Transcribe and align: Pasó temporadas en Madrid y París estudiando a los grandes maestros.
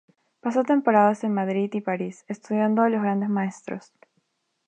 Pasó 0.39 0.63
temporadas 0.63 1.23
en 1.23 1.35
Madrid 1.35 1.69
y 1.75 1.81
París 1.81 2.25
estudiando 2.27 2.81
a 2.81 2.89
los 2.89 3.03
grandes 3.03 3.29
maestros. 3.29 3.93